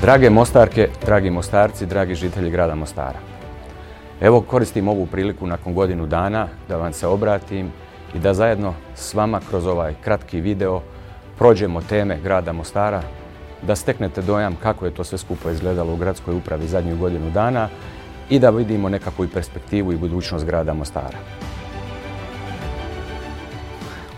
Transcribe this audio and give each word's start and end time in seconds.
Drage 0.00 0.30
Mostarke, 0.30 0.88
dragi 1.04 1.30
Mostarci, 1.30 1.86
dragi 1.86 2.14
žitelji 2.14 2.50
grada 2.50 2.74
Mostara. 2.74 3.18
Evo 4.20 4.40
koristim 4.40 4.88
ovu 4.88 5.06
priliku 5.06 5.46
nakon 5.46 5.74
godinu 5.74 6.06
dana 6.06 6.48
da 6.68 6.76
vam 6.76 6.92
se 6.92 7.06
obratim 7.06 7.72
i 8.14 8.18
da 8.18 8.34
zajedno 8.34 8.74
s 8.94 9.14
vama 9.14 9.40
kroz 9.50 9.66
ovaj 9.66 9.94
kratki 10.04 10.40
video 10.40 10.80
prođemo 11.38 11.80
teme 11.80 12.18
grada 12.22 12.52
Mostara, 12.52 13.02
da 13.62 13.76
steknete 13.76 14.22
dojam 14.22 14.56
kako 14.62 14.84
je 14.84 14.94
to 14.94 15.04
sve 15.04 15.18
skupo 15.18 15.50
izgledalo 15.50 15.92
u 15.92 15.96
gradskoj 15.96 16.34
upravi 16.34 16.68
zadnjih 16.68 16.98
godinu 16.98 17.30
dana 17.30 17.68
i 18.30 18.38
da 18.38 18.50
vidimo 18.50 18.88
nekakvu 18.88 19.28
perspektivu 19.34 19.92
i 19.92 19.96
budućnost 19.96 20.46
grada 20.46 20.74
Mostara. 20.74 21.18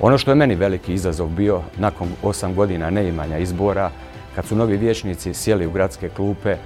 Ono 0.01 0.19
što 0.19 0.30
je 0.30 0.34
meni 0.34 0.55
veliki 0.55 0.95
izazov 0.95 1.28
bio 1.28 1.61
nakon 1.77 2.09
osam 2.23 2.55
godina 2.55 2.91
neimanja 2.91 3.39
izbora, 3.39 3.91
kad 4.34 4.45
su 4.46 4.56
novi 4.56 4.77
vijećnici 4.77 5.34
sjeli 5.34 5.66
u 5.66 5.70
gradske 5.70 6.09
klupe, 6.09 6.56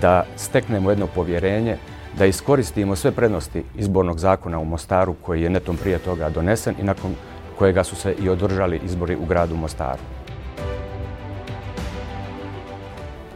da 0.00 0.24
steknemo 0.36 0.90
jedno 0.90 1.06
povjerenje, 1.06 1.76
da 2.18 2.26
iskoristimo 2.26 2.96
sve 2.96 3.12
prednosti 3.12 3.64
izbornog 3.76 4.18
zakona 4.18 4.58
u 4.58 4.64
Mostaru 4.64 5.14
koji 5.22 5.42
je 5.42 5.50
netom 5.50 5.76
prije 5.76 5.98
toga 5.98 6.30
donesen 6.30 6.74
i 6.80 6.82
nakon 6.82 7.14
kojega 7.58 7.84
su 7.84 7.96
se 7.96 8.14
i 8.22 8.28
održali 8.28 8.80
izbori 8.84 9.16
u 9.16 9.24
gradu 9.26 9.56
Mostaru. 9.56 10.02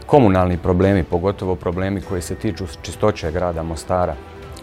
Komunalni 0.05 0.57
problemi, 0.57 1.03
pogotovo 1.03 1.55
problemi 1.55 2.01
koji 2.01 2.21
se 2.21 2.35
tiču 2.35 2.65
čistoće 2.81 3.31
grada 3.31 3.63
Mostara, 3.63 4.15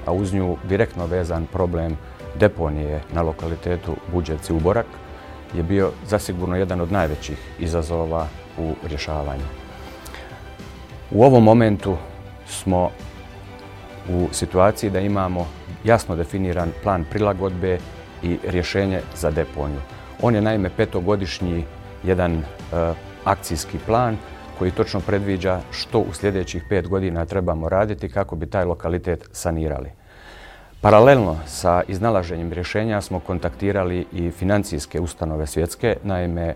a 0.06 0.12
uz 0.12 0.34
nju 0.34 0.56
direktno 0.64 1.06
vezan 1.06 1.46
problem 1.52 1.96
deponije 2.40 3.00
na 3.12 3.22
lokalitetu 3.22 3.96
Buđevci 4.12 4.52
Uborak, 4.52 4.86
je 5.54 5.62
bio 5.62 5.92
zasigurno 6.06 6.56
jedan 6.56 6.80
od 6.80 6.92
najvećih 6.92 7.38
izazova 7.58 8.26
u 8.58 8.74
rješavanju. 8.88 9.44
U 11.10 11.24
ovom 11.24 11.44
momentu 11.44 11.96
smo 12.46 12.90
u 14.08 14.28
situaciji 14.32 14.90
da 14.90 15.00
imamo 15.00 15.46
jasno 15.84 16.16
definiran 16.16 16.72
plan 16.82 17.04
prilagodbe 17.10 17.78
i 18.22 18.38
rješenje 18.44 19.00
za 19.16 19.30
deponiju. 19.30 19.80
On 20.22 20.34
je 20.34 20.40
naime 20.40 20.70
petogodišnji 20.76 21.64
jedan 22.04 22.32
e, 22.32 22.42
akcijski 23.24 23.78
plan 23.86 24.16
koji 24.58 24.70
točno 24.70 25.00
predviđa 25.00 25.60
što 25.70 25.98
u 25.98 26.12
sljedećih 26.12 26.62
pet 26.68 26.88
godina 26.88 27.24
trebamo 27.24 27.68
raditi 27.68 28.08
kako 28.08 28.36
bi 28.36 28.46
taj 28.46 28.64
lokalitet 28.64 29.28
sanirali. 29.32 29.90
Paralelno 30.80 31.36
sa 31.46 31.82
iznalaženjem 31.88 32.52
rješenja 32.52 33.00
smo 33.00 33.20
kontaktirali 33.20 34.06
i 34.12 34.30
financijske 34.30 35.00
ustanove 35.00 35.46
svjetske. 35.46 35.96
Naime, 36.02 36.54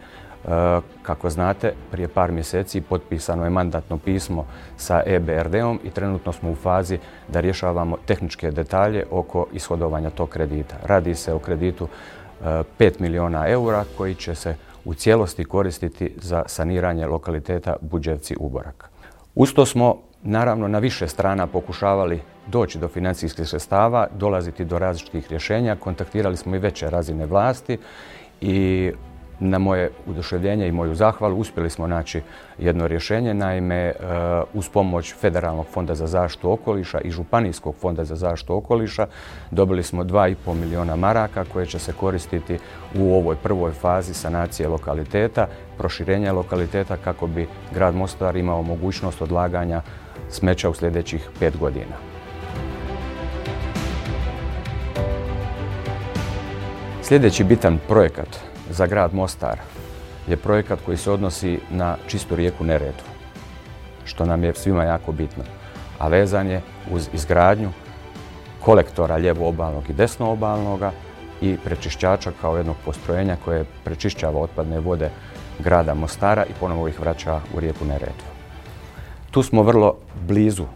kako 1.03 1.31
znate, 1.31 1.73
prije 1.91 2.09
par 2.09 2.33
mjeseci 2.33 2.81
potpisano 2.81 3.45
je 3.45 3.51
mandatno 3.51 3.99
pismo 3.99 4.47
sa 4.77 5.03
EBRD-om 5.07 5.81
i 5.85 5.91
trenutno 5.91 6.33
smo 6.33 6.51
u 6.51 6.55
fazi 6.55 6.99
da 7.29 7.41
rješavamo 7.41 7.97
tehničke 8.07 8.51
detalje 8.51 9.05
oko 9.11 9.47
ishodovanja 9.53 10.11
tog 10.11 10.29
kredita. 10.29 10.77
Radi 10.85 11.15
se 11.15 11.33
o 11.33 11.39
kreditu 11.39 11.89
5 12.45 12.65
e, 12.81 12.91
milijuna 12.99 13.49
eura 13.49 13.85
koji 13.97 14.15
će 14.15 14.35
se 14.35 14.57
u 14.85 14.95
cijelosti 14.95 15.45
koristiti 15.45 16.15
za 16.17 16.43
saniranje 16.47 17.07
lokaliteta 17.07 17.77
Buđevci 17.81 18.37
Uborak. 18.41 18.91
Usto 19.35 19.67
smo 19.67 19.99
naravno 20.23 20.69
na 20.69 20.79
više 20.79 21.09
strana 21.09 21.47
pokušavali 21.47 22.21
doći 22.47 22.79
do 22.79 22.89
financijskih 22.89 23.49
sredstava, 23.49 24.07
dolaziti 24.19 24.65
do 24.65 24.79
različitih 24.79 25.31
rješenja. 25.31 25.77
Kontaktirali 25.77 26.37
smo 26.37 26.57
i 26.57 26.59
veće 26.59 26.91
razine 26.91 27.27
vlasti 27.27 27.79
i 28.41 28.93
na 29.43 29.59
moje 29.59 29.91
uduševljenje 30.07 30.69
i 30.69 30.73
moju 30.73 30.95
zahvalu 30.95 31.37
uspjeli 31.37 31.71
smo 31.71 31.87
naći 31.87 32.21
jedno 32.59 32.87
rješenje. 32.87 33.35
Naime, 33.35 33.77
e, 33.77 33.95
uz 34.55 34.69
pomoć 34.69 35.15
Federalnog 35.15 35.67
fonda 35.67 35.95
za 35.95 36.07
zaštitu 36.07 36.53
okoliša 36.53 37.01
i 37.01 37.11
Županijskog 37.11 37.75
fonda 37.75 38.05
za 38.05 38.17
zaštitu 38.17 38.57
okoliša 38.57 39.07
dobili 39.51 39.83
smo 39.83 40.05
2,5 40.05 40.55
milijuna 40.55 40.97
maraka 40.97 41.45
koje 41.53 41.67
će 41.67 41.79
se 41.79 41.93
koristiti 41.93 42.59
u 42.99 43.15
ovoj 43.15 43.37
prvoj 43.37 43.73
fazi 43.73 44.15
sanacije 44.15 44.69
lokaliteta, 44.69 45.47
proširenja 45.79 46.33
lokaliteta 46.33 46.97
kako 46.97 47.27
bi 47.27 47.49
grad 47.75 47.95
Mostar 47.95 48.37
imao 48.37 48.63
mogućnost 48.63 49.23
odlaganja 49.23 49.83
smeća 50.29 50.71
u 50.71 50.75
sljedećih 50.75 51.29
pet 51.41 51.57
godina. 51.57 51.97
Sljedeći 57.03 57.45
bitan 57.45 57.79
projekat 57.89 58.52
za 58.73 58.87
grad 58.87 59.15
Mostar 59.15 59.59
je 60.27 60.37
projekat 60.37 60.79
koji 60.87 60.97
se 60.97 61.11
odnosi 61.11 61.59
na 61.71 61.97
čistu 62.07 62.37
rijeku 62.37 62.65
Neretvu, 62.65 63.09
što 64.05 64.25
nam 64.25 64.45
je 64.45 64.55
svima 64.55 64.85
jako 64.85 65.13
bitno, 65.13 65.45
a 65.99 66.09
vezan 66.09 66.47
je 66.47 66.61
uz 66.91 67.09
izgradnju 67.13 67.71
kolektora 68.65 69.17
lijevo 69.17 69.49
obalnog 69.49 69.91
i 69.91 69.93
desno 69.93 70.31
obalnoga 70.31 70.93
i 71.41 71.57
prečišćača 71.65 72.33
kao 72.41 72.57
jednog 72.57 72.77
postrojenja 72.85 73.37
koje 73.45 73.65
prečišćava 73.85 74.41
otpadne 74.41 74.81
vode 74.81 75.11
grada 75.59 75.95
Mostara 75.95 76.45
i 76.45 76.55
ponovo 76.61 76.89
ih 76.89 77.01
vraća 77.01 77.41
u 77.55 77.61
rijeku 77.61 77.85
Neretvu. 77.85 78.29
Tu 79.31 79.43
smo 79.43 79.63
vrlo 79.63 79.95
blizu 80.27 80.67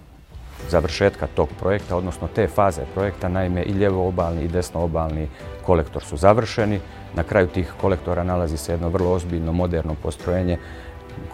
završetka 0.71 1.27
tog 1.27 1.49
projekta, 1.61 1.97
odnosno 1.97 2.29
te 2.35 2.49
faze 2.49 2.83
projekta, 2.95 3.29
naime 3.29 3.63
i 3.63 3.73
lijevo 3.73 4.09
obalni 4.09 4.45
i 4.45 4.49
desno 4.49 4.81
obalni 4.81 5.29
kolektor 5.67 6.05
su 6.05 6.17
završeni. 6.17 6.81
Na 7.15 7.23
kraju 7.23 7.47
tih 7.47 7.73
kolektora 7.81 8.25
nalazi 8.25 8.57
se 8.57 8.73
jedno 8.73 8.89
vrlo 8.89 9.13
ozbiljno 9.13 9.53
moderno 9.53 9.95
postrojenje 10.03 10.59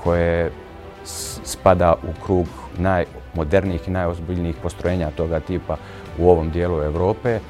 koje 0.04 0.50
spada 1.44 1.94
u 2.02 2.24
krug 2.24 2.46
najmodernijih 2.78 3.88
i 3.88 3.90
najozbiljnijih 3.90 4.56
postrojenja 4.62 5.10
toga 5.10 5.40
tipa 5.40 5.76
u 6.18 6.30
ovom 6.30 6.50
dijelu 6.50 6.82
Europe. 6.82 7.30
E, 7.30 7.40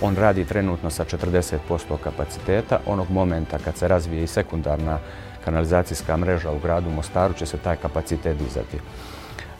on 0.00 0.16
radi 0.16 0.44
trenutno 0.44 0.90
sa 0.90 1.04
40% 1.04 1.58
kapaciteta. 2.04 2.80
Onog 2.86 3.10
momenta 3.10 3.58
kad 3.58 3.76
se 3.76 3.88
razvije 3.88 4.24
i 4.24 4.26
sekundarna 4.26 4.98
kanalizacijska 5.44 6.16
mreža 6.16 6.50
u 6.50 6.58
gradu 6.58 6.90
Mostaru 6.90 7.34
će 7.34 7.46
se 7.46 7.56
taj 7.56 7.76
kapacitet 7.76 8.38
dizati. 8.38 8.78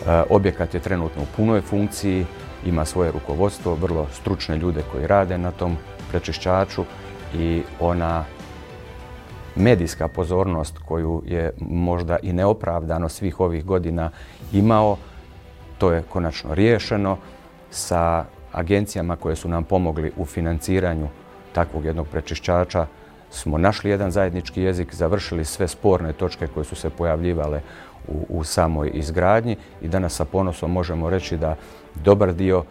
E, 0.01 0.23
objekat 0.31 0.75
je 0.75 0.81
trenutno 0.81 1.23
u 1.23 1.27
punoj 1.37 1.61
funkciji, 1.61 2.27
ima 2.67 2.85
svoje 2.85 3.13
rukovodstvo, 3.13 3.75
vrlo 3.75 4.07
stručne 4.13 4.57
ljude 4.57 4.83
koji 4.93 5.07
rade 5.07 5.39
na 5.39 5.51
tom 5.51 5.77
prečišćaču 6.11 6.85
i 7.35 7.63
ona 7.81 8.25
medijska 9.57 10.09
pozornost 10.09 10.79
koju 10.79 11.23
je 11.27 11.53
možda 11.61 12.17
i 12.23 12.33
neopravdano 12.33 13.09
svih 13.09 13.41
ovih 13.41 13.65
godina 13.65 14.11
imao, 14.53 14.97
to 15.79 15.93
je 15.93 16.03
konačno 16.03 16.55
riješeno 16.55 17.17
sa 17.71 18.25
agencijama 18.53 19.17
koje 19.17 19.37
su 19.37 19.49
nam 19.49 19.65
pomogli 19.65 20.13
u 20.17 20.25
financiranju 20.25 21.09
takvog 21.53 21.85
jednog 21.85 22.09
prečišćača. 22.09 22.87
Smo 23.31 23.59
našli 23.59 23.91
jedan 23.91 24.11
zajednički 24.11 24.63
jezik, 24.63 24.95
završili 24.95 25.45
sve 25.45 25.69
sporne 25.69 26.13
točke 26.13 26.47
koje 26.47 26.65
su 26.65 26.75
se 26.77 26.91
pojavljivale 26.91 27.61
u, 28.29 28.45
samoj 28.45 28.91
izgradnji 28.95 29.57
i 29.83 29.89
danas 29.89 30.15
sa 30.15 30.25
ponosom 30.25 30.73
možemo 30.73 31.11
reći 31.11 31.37
da 31.37 31.57
dobar 31.95 32.35
dio 32.35 32.65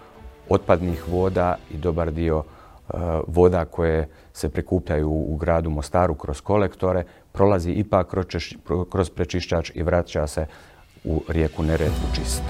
otpadnih 0.50 1.08
voda 1.08 1.56
i 1.72 1.78
dobar 1.78 2.12
dio 2.12 2.44
e, 2.44 2.98
voda 3.28 3.66
koje 3.66 4.08
se 4.34 4.50
prikupljaju 4.50 5.10
u 5.10 5.36
gradu 5.36 5.70
Mostaru 5.70 6.16
kroz 6.16 6.42
kolektore 6.42 7.04
prolazi 7.32 7.72
ipak 7.72 8.16
kroz 8.92 9.10
prečišćač 9.10 9.72
i 9.76 9.84
vraća 9.84 10.28
se 10.28 10.46
u 11.04 11.22
rijeku 11.28 11.64
Neretvu 11.64 12.08
čist. 12.16 12.44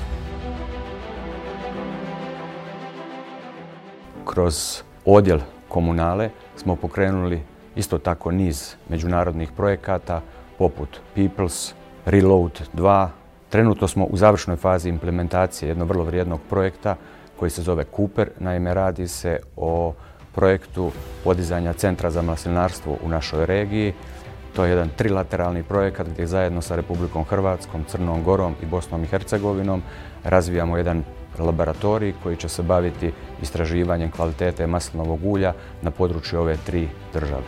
Kroz 4.25 4.81
odjel 5.05 5.39
komunale 5.67 6.29
smo 6.55 6.75
pokrenuli 6.75 7.41
isto 7.75 7.97
tako 7.97 8.31
niz 8.31 8.75
međunarodnih 8.89 9.51
projekata 9.51 10.21
poput 10.57 10.99
Peoples, 11.15 11.73
Reload 12.05 12.61
2. 12.73 13.07
Trenutno 13.49 13.87
smo 13.87 14.05
u 14.05 14.17
završnoj 14.17 14.57
fazi 14.57 14.89
implementacije 14.89 15.69
jednog 15.69 15.87
vrlo 15.87 16.03
vrijednog 16.03 16.39
projekta 16.49 16.95
koji 17.39 17.51
se 17.51 17.61
zove 17.61 17.85
Cooper. 17.95 18.29
Naime, 18.39 18.73
radi 18.73 19.07
se 19.07 19.39
o 19.55 19.93
projektu 20.35 20.91
podizanja 21.23 21.73
centra 21.73 22.11
za 22.11 22.21
maslinarstvo 22.21 22.97
u 23.03 23.09
našoj 23.09 23.45
regiji. 23.45 23.93
To 24.55 24.65
je 24.65 24.69
jedan 24.69 24.89
trilateralni 24.97 25.63
projekat 25.63 26.07
gdje 26.07 26.27
zajedno 26.27 26.61
sa 26.61 26.75
Republikom 26.75 27.23
Hrvatskom, 27.23 27.83
Crnom 27.83 28.23
Gorom 28.23 28.55
i 28.63 28.65
Bosnom 28.65 29.03
i 29.03 29.07
Hercegovinom 29.07 29.81
razvijamo 30.23 30.77
jedan 30.77 31.03
laboratorij 31.39 32.13
koji 32.23 32.37
će 32.37 32.49
se 32.49 32.63
baviti 32.63 33.11
istraživanjem 33.41 34.11
kvalitete 34.11 34.67
maslinovog 34.67 35.25
ulja 35.25 35.53
na 35.81 35.91
području 35.91 36.39
ove 36.39 36.57
tri 36.65 36.87
države. 37.13 37.43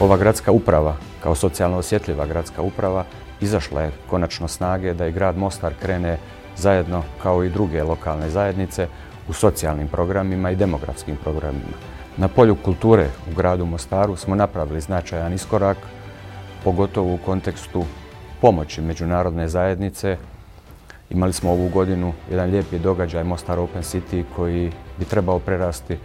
Ova 0.00 0.16
gradska 0.16 0.52
uprava, 0.52 0.96
kao 1.22 1.34
socijalno 1.34 1.78
osjetljiva 1.78 2.26
gradska 2.26 2.62
uprava, 2.62 3.04
izašla 3.40 3.82
je 3.82 3.92
konačno 4.10 4.48
snage 4.48 4.94
da 4.94 5.06
i 5.06 5.12
grad 5.12 5.38
Mostar 5.38 5.72
krene 5.82 6.18
zajedno 6.56 7.02
kao 7.22 7.44
i 7.44 7.50
druge 7.50 7.82
lokalne 7.82 8.30
zajednice 8.30 8.88
u 9.28 9.32
socijalnim 9.32 9.88
programima 9.88 10.50
i 10.50 10.56
demografskim 10.56 11.16
programima. 11.16 11.76
Na 12.16 12.28
polju 12.28 12.56
kulture 12.64 13.06
u 13.32 13.34
gradu 13.34 13.66
Mostaru 13.66 14.16
smo 14.16 14.34
napravili 14.34 14.80
značajan 14.80 15.32
iskorak, 15.32 15.76
pogotovo 16.64 17.14
u 17.14 17.18
kontekstu 17.24 17.84
pomoći 18.40 18.80
međunarodne 18.80 19.48
zajednice 19.48 20.16
imali 21.10 21.32
smo 21.32 21.50
ovu 21.50 21.68
godinu 21.68 22.12
jedan 22.30 22.50
lijepi 22.50 22.78
događaj 22.78 23.24
Mostar 23.24 23.58
Open 23.58 23.82
City 23.82 24.24
koji 24.36 24.72
bi 24.98 25.04
trebao 25.04 25.38
prerasti 25.38 25.96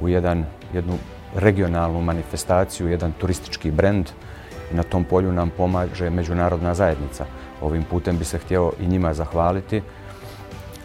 u 0.00 0.08
jednu 0.08 0.98
regionalnu 1.34 2.00
manifestaciju, 2.00 2.88
jedan 2.88 3.12
turistički 3.12 3.70
brend 3.70 4.10
na 4.72 4.82
tom 4.82 5.04
polju 5.04 5.32
nam 5.32 5.50
pomaže 5.50 6.10
međunarodna 6.10 6.74
zajednica. 6.74 7.24
Ovim 7.60 7.84
putem 7.84 8.18
bi 8.18 8.24
se 8.24 8.38
htio 8.38 8.72
i 8.80 8.86
njima 8.86 9.14
zahvaliti 9.14 9.82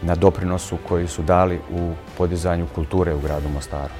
na 0.02 0.14
doprinosu 0.14 0.78
koji 0.88 1.06
su 1.06 1.22
dali 1.22 1.60
u 1.70 1.92
podizanju 2.18 2.66
kulture 2.74 3.14
u 3.14 3.20
gradu 3.20 3.48
Mostaru. 3.48 3.92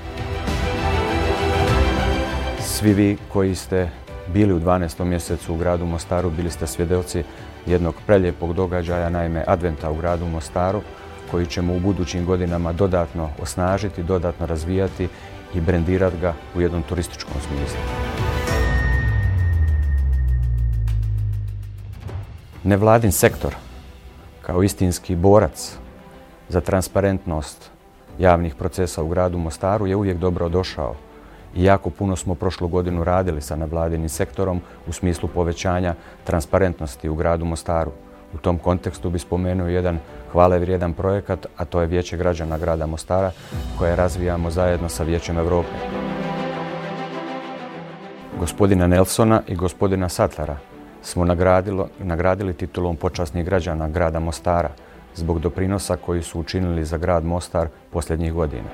Svi 2.61 2.93
vi 2.93 3.17
koji 3.32 3.55
ste 3.55 3.90
bili 4.32 4.52
u 4.52 4.61
12. 4.61 5.05
mjesecu 5.05 5.55
u 5.55 5.56
gradu 5.56 5.87
Mostaru, 5.87 6.31
bili 6.31 6.50
ste 6.50 6.67
svjedoci 6.67 7.25
jednog 7.67 7.94
preljepog 8.06 8.52
događaja, 8.52 9.11
naime 9.11 9.44
Adventa 9.46 9.90
u 9.90 9.94
gradu 9.94 10.26
Mostaru, 10.26 10.82
koji 11.31 11.46
ćemo 11.46 11.75
u 11.75 11.81
budućim 11.81 12.26
godinama 12.26 12.73
dodatno 12.73 13.31
osnažiti, 13.43 14.02
dodatno 14.02 14.46
razvijati 14.46 15.08
i 15.55 15.61
brendirati 15.61 16.19
ga 16.20 16.35
u 16.55 16.61
jednom 16.61 16.82
turističkom 16.82 17.40
smislu. 17.40 18.07
Nevladin 22.69 23.12
sektor, 23.12 23.55
kao 24.43 24.62
istinski 24.62 25.17
borac 25.17 25.76
za 26.49 26.61
transparentnost 26.61 27.70
javnih 28.19 28.55
procesa 28.55 29.03
u 29.03 29.09
gradu 29.09 29.38
Mostaru, 29.38 29.87
je 29.87 29.97
uvijek 29.97 30.19
dobro 30.19 30.49
došao 30.49 30.94
i 31.55 31.65
jako 31.65 31.91
puno 31.91 32.17
smo 32.17 32.35
prošlu 32.35 32.69
godinu 32.69 33.05
radili 33.05 33.41
sa 33.41 33.56
nevladinim 33.56 34.09
sektorom 34.09 34.61
u 34.88 34.93
smislu 34.93 35.29
povećanja 35.35 35.94
transparentnosti 36.25 37.09
u 37.09 37.15
gradu 37.15 37.44
Mostaru. 37.44 37.91
U 38.35 38.38
tom 38.38 38.59
kontekstu 38.59 39.11
bi 39.11 39.19
spomenuo 39.19 39.69
jedan 39.69 39.99
hvale 40.32 40.59
vrijedan 40.59 40.93
projekat, 40.93 41.47
a 41.56 41.64
to 41.64 41.81
je 41.81 41.87
Vijeće 41.87 42.17
građana 42.17 42.59
grada 42.59 42.87
Mostara 42.87 43.32
koje 43.79 43.97
razvijamo 43.97 44.50
zajedno 44.50 44.88
sa 44.88 45.05
Vijećem 45.05 45.38
Europe. 45.38 45.73
Gospodina 48.38 48.87
Nelsona 48.87 49.43
i 49.47 49.55
gospodina 49.55 50.09
Satlara 50.09 50.56
smo 51.03 51.25
nagradili 51.99 52.55
titulom 52.55 52.97
počasnih 52.97 53.45
građana 53.45 53.89
grada 53.89 54.19
Mostara 54.19 54.71
zbog 55.15 55.39
doprinosa 55.41 55.97
koji 55.97 56.23
su 56.23 56.41
učinili 56.41 56.85
za 56.85 56.99
grad 56.99 57.25
Mostar 57.25 57.69
posljednjih 57.91 58.33
godina. 58.33 58.69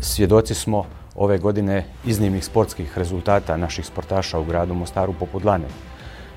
Svjedoci 0.00 0.54
smo 0.54 0.84
ove 1.14 1.38
godine 1.38 1.84
iznimnih 2.04 2.44
sportskih 2.44 2.98
rezultata 2.98 3.56
naših 3.56 3.86
sportaša 3.86 4.38
u 4.38 4.44
gradu 4.44 4.74
Mostaru 4.74 5.12
poput 5.12 5.44
Lane. 5.44 5.66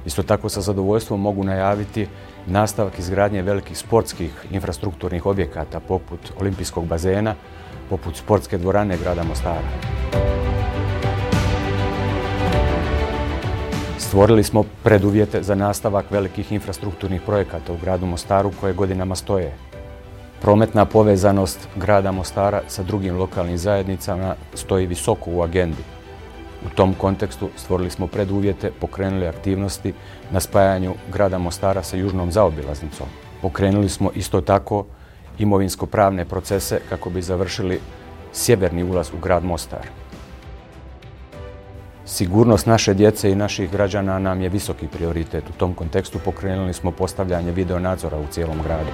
Isto 0.05 0.23
tako 0.23 0.49
sa 0.49 0.61
zadovoljstvom 0.61 1.21
mogu 1.21 1.43
najaviti 1.43 2.07
nastavak 2.47 2.99
izgradnje 2.99 3.41
velikih 3.41 3.77
sportskih 3.77 4.31
infrastrukturnih 4.51 5.25
objekata 5.25 5.79
poput 5.79 6.19
olimpijskog 6.39 6.87
bazena, 6.87 7.35
poput 7.89 8.15
sportske 8.15 8.57
dvorane 8.57 8.97
grada 8.97 9.23
Mostara. 9.23 10.48
Stvorili 14.09 14.43
smo 14.43 14.63
preduvjete 14.83 15.43
za 15.43 15.55
nastavak 15.55 16.11
velikih 16.11 16.51
infrastrukturnih 16.51 17.21
projekata 17.21 17.73
u 17.73 17.77
gradu 17.77 18.05
Mostaru 18.05 18.51
koje 18.59 18.73
godinama 18.73 19.15
stoje. 19.15 19.53
Prometna 20.41 20.85
povezanost 20.85 21.67
grada 21.75 22.11
Mostara 22.11 22.61
sa 22.67 22.83
drugim 22.83 23.17
lokalnim 23.17 23.57
zajednicama 23.57 24.35
stoji 24.53 24.87
visoko 24.87 25.31
u 25.31 25.41
agendi. 25.41 25.83
U 26.65 26.69
tom 26.75 26.93
kontekstu 26.93 27.49
stvorili 27.57 27.89
smo 27.89 28.07
preduvjete, 28.07 28.71
pokrenuli 28.81 29.27
aktivnosti 29.27 29.93
na 30.31 30.39
spajanju 30.39 30.93
grada 31.13 31.37
Mostara 31.37 31.83
sa 31.83 31.97
južnom 31.97 32.31
zaobilaznicom. 32.31 33.07
Pokrenuli 33.41 33.89
smo 33.89 34.11
isto 34.15 34.41
tako 34.41 34.85
imovinsko-pravne 35.39 36.25
procese 36.25 36.81
kako 36.89 37.09
bi 37.09 37.21
završili 37.21 37.79
sjeverni 38.33 38.83
ulaz 38.83 39.09
u 39.13 39.19
grad 39.21 39.43
Mostar. 39.43 40.08
Sigurnost 42.09 42.65
naše 42.65 42.93
djece 42.93 43.31
i 43.31 43.35
naših 43.35 43.71
građana 43.71 44.19
nam 44.19 44.41
je 44.41 44.49
visoki 44.49 44.87
prioritet. 44.87 45.43
U 45.49 45.53
tom 45.57 45.73
kontekstu 45.73 46.19
pokrenuli 46.25 46.73
smo 46.73 46.91
postavljanje 46.91 47.51
videonadzora 47.51 48.17
u 48.17 48.27
cijelom 48.31 48.57
gradu 48.63 48.91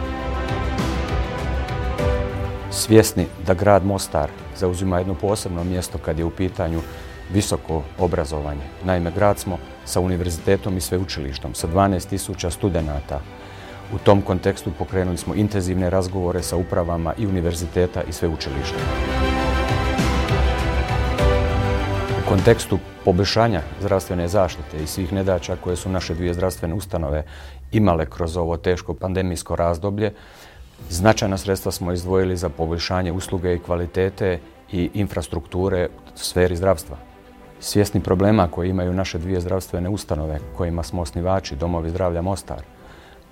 svjesni 2.75 3.25
da 3.47 3.53
grad 3.53 3.85
Mostar 3.85 4.29
zauzima 4.57 4.97
jedno 4.97 5.13
posebno 5.13 5.63
mjesto 5.63 5.97
kad 5.97 6.19
je 6.19 6.25
u 6.25 6.29
pitanju 6.29 6.81
visoko 7.33 7.83
obrazovanje. 7.99 8.61
Naime, 8.83 9.11
grad 9.11 9.39
smo 9.39 9.57
sa 9.85 9.99
univerzitetom 9.99 10.77
i 10.77 10.81
sveučilištom, 10.81 11.53
sa 11.53 11.67
12.000 11.67 12.49
studenata. 12.49 13.19
U 13.93 13.97
tom 13.97 14.21
kontekstu 14.21 14.71
pokrenuli 14.79 15.17
smo 15.17 15.35
intenzivne 15.35 15.89
razgovore 15.89 16.43
sa 16.43 16.57
upravama 16.57 17.13
i 17.17 17.27
univerziteta 17.27 18.03
i 18.03 18.13
sveučilišta. 18.13 19.24
Kontekstu 22.35 22.79
poboljšanja 23.05 23.61
zdravstvene 23.79 24.27
zaštite 24.27 24.83
i 24.83 24.87
svih 24.87 25.13
nedaća 25.13 25.55
koje 25.63 25.75
su 25.75 25.89
naše 25.89 26.13
dvije 26.13 26.33
zdravstvene 26.33 26.73
ustanove 26.73 27.23
imale 27.71 28.05
kroz 28.05 28.37
ovo 28.37 28.57
teško 28.57 28.93
pandemijsko 28.93 29.55
razdoblje, 29.55 30.11
Značajna 30.89 31.37
sredstva 31.37 31.71
smo 31.71 31.91
izdvojili 31.91 32.37
za 32.37 32.49
poboljšanje 32.49 33.11
usluge 33.11 33.55
i 33.55 33.59
kvalitete 33.59 34.39
i 34.71 34.89
infrastrukture 34.93 35.87
u 35.87 36.17
sferi 36.17 36.55
zdravstva. 36.55 36.97
Svjesni 37.59 38.01
problema 38.01 38.47
koje 38.47 38.69
imaju 38.69 38.93
naše 38.93 39.17
dvije 39.17 39.41
zdravstvene 39.41 39.89
ustanove 39.89 40.39
kojima 40.57 40.83
smo 40.83 41.01
osnivači 41.01 41.55
Domovi 41.55 41.89
zdravlja 41.89 42.21
Mostar, 42.21 42.61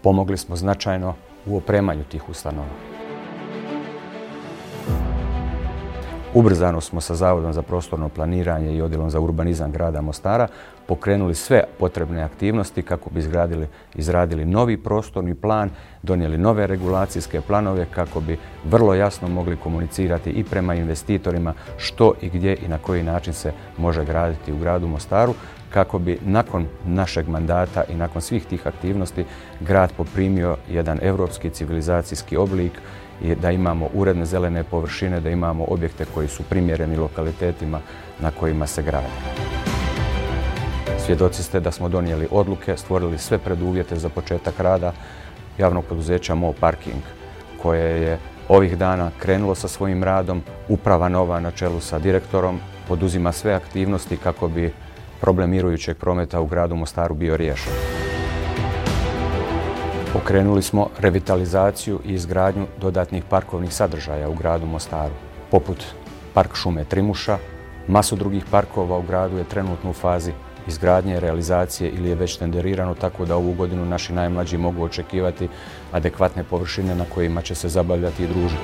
pomogli 0.01 0.37
smo 0.37 0.55
značajno 0.55 1.15
u 1.45 1.57
opremanju 1.57 2.03
tih 2.03 2.29
ustanova. 2.29 2.92
Ubrzano 6.35 6.81
smo 6.81 7.01
sa 7.01 7.15
Zavodom 7.15 7.53
za 7.53 7.61
prostorno 7.61 8.09
planiranje 8.09 8.75
i 8.75 8.81
Odjelom 8.81 9.09
za 9.09 9.19
urbanizam 9.19 9.71
grada 9.71 10.01
Mostara 10.01 10.47
pokrenuli 10.87 11.35
sve 11.35 11.63
potrebne 11.79 12.23
aktivnosti 12.23 12.81
kako 12.81 13.09
bi 13.09 13.19
izgradili, 13.19 13.67
izradili 13.95 14.45
novi 14.45 14.77
prostorni 14.77 15.35
plan, 15.35 15.69
donijeli 16.03 16.37
nove 16.37 16.67
regulacijske 16.67 17.41
planove 17.41 17.85
kako 17.95 18.19
bi 18.19 18.37
vrlo 18.65 18.93
jasno 18.93 19.27
mogli 19.27 19.57
komunicirati 19.57 20.29
i 20.29 20.43
prema 20.43 20.75
investitorima 20.75 21.53
što 21.77 22.13
i 22.21 22.29
gdje 22.29 22.57
i 22.65 22.67
na 22.67 22.77
koji 22.77 23.03
način 23.03 23.33
se 23.33 23.51
može 23.77 24.05
graditi 24.05 24.53
u 24.53 24.57
gradu 24.57 24.87
Mostaru 24.87 25.33
kako 25.69 25.99
bi 25.99 26.19
nakon 26.25 26.67
našeg 26.85 27.27
mandata 27.27 27.83
i 27.89 27.95
nakon 27.95 28.21
svih 28.21 28.45
tih 28.45 28.67
aktivnosti 28.67 29.25
grad 29.59 29.93
poprimio 29.97 30.57
jedan 30.69 30.99
europski 31.01 31.49
civilizacijski 31.49 32.37
oblik 32.37 32.71
da 33.41 33.51
imamo 33.51 33.89
uredne 33.93 34.25
zelene 34.25 34.63
površine, 34.63 35.19
da 35.19 35.29
imamo 35.29 35.65
objekte 35.67 36.05
koji 36.13 36.27
su 36.27 36.43
primjereni 36.43 36.97
lokalitetima 36.97 37.79
na 38.19 38.31
kojima 38.31 38.67
se 38.67 38.83
gradi. 38.83 39.07
Svjedoci 41.05 41.43
ste 41.43 41.59
da 41.59 41.71
smo 41.71 41.89
donijeli 41.89 42.27
odluke, 42.31 42.77
stvorili 42.77 43.17
sve 43.17 43.37
preduvjete 43.37 43.95
za 43.95 44.09
početak 44.09 44.59
rada 44.59 44.93
javnog 45.57 45.85
poduzeća 45.85 46.35
Mo 46.35 46.53
Parking, 46.59 47.01
koje 47.61 48.01
je 48.01 48.17
ovih 48.49 48.77
dana 48.77 49.11
krenulo 49.19 49.55
sa 49.55 49.67
svojim 49.67 50.03
radom, 50.03 50.43
uprava 50.69 51.09
nova 51.09 51.39
na 51.39 51.51
čelu 51.51 51.79
sa 51.79 51.99
direktorom, 51.99 52.59
poduzima 52.87 53.31
sve 53.31 53.53
aktivnosti 53.53 54.17
kako 54.17 54.47
bi 54.47 54.73
problem 55.21 55.49
mirujućeg 55.49 55.97
prometa 55.97 56.41
u 56.41 56.47
gradu 56.47 56.75
Mostaru 56.75 57.15
bio 57.15 57.37
riješen. 57.37 57.92
Pokrenuli 60.13 60.61
smo 60.61 60.89
revitalizaciju 60.99 61.99
i 62.05 62.13
izgradnju 62.13 62.65
dodatnih 62.81 63.23
parkovnih 63.29 63.73
sadržaja 63.73 64.29
u 64.29 64.33
gradu 64.33 64.65
Mostaru, 64.65 65.13
poput 65.51 65.83
Park 66.33 66.55
šume 66.55 66.83
Trimuša, 66.83 67.37
masu 67.87 68.15
drugih 68.15 68.45
parkova 68.51 68.97
u 68.97 69.01
gradu 69.01 69.37
je 69.37 69.43
trenutno 69.43 69.89
u 69.89 69.93
fazi 69.93 70.31
izgradnje, 70.67 71.19
realizacije 71.19 71.89
ili 71.89 72.09
je 72.09 72.15
već 72.15 72.37
tenderirano 72.37 72.95
tako 72.95 73.25
da 73.25 73.35
ovu 73.35 73.53
godinu 73.53 73.85
naši 73.85 74.13
najmlađi 74.13 74.57
mogu 74.57 74.83
očekivati 74.83 75.49
adekvatne 75.91 76.43
površine 76.43 76.95
na 76.95 77.05
kojima 77.13 77.41
će 77.41 77.55
se 77.55 77.69
zabavljati 77.69 78.23
i 78.23 78.27
družiti. 78.27 78.63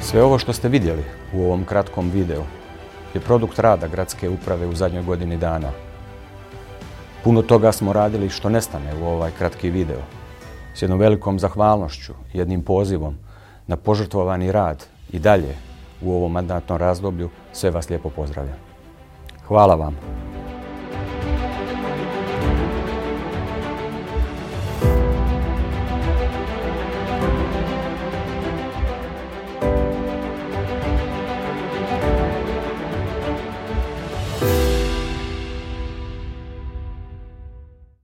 Sve 0.00 0.22
ovo 0.22 0.38
što 0.38 0.52
ste 0.52 0.68
vidjeli 0.68 1.04
u 1.32 1.44
ovom 1.44 1.64
kratkom 1.64 2.10
videu 2.10 2.57
je 3.14 3.20
produkt 3.20 3.58
rada 3.58 3.88
gradske 3.88 4.28
uprave 4.28 4.66
u 4.66 4.74
zadnjoj 4.74 5.02
godini 5.02 5.36
dana. 5.36 5.70
Puno 7.24 7.42
toga 7.42 7.72
smo 7.72 7.92
radili 7.92 8.28
što 8.28 8.48
nestane 8.48 8.94
u 9.02 9.06
ovaj 9.06 9.30
kratki 9.38 9.70
video. 9.70 10.00
S 10.74 10.82
jednom 10.82 10.98
velikom 10.98 11.38
zahvalnošću, 11.38 12.12
jednim 12.32 12.62
pozivom 12.62 13.16
na 13.66 13.76
požrtvovani 13.76 14.52
rad 14.52 14.86
i 15.12 15.18
dalje 15.18 15.56
u 16.02 16.12
ovom 16.12 16.32
mandatnom 16.32 16.78
razdoblju 16.78 17.30
sve 17.52 17.70
vas 17.70 17.90
lijepo 17.90 18.10
pozdravljam. 18.10 18.56
Hvala 19.46 19.74
vam. 19.74 20.17